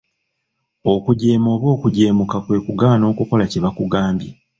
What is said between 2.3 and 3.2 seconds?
kwe kugaana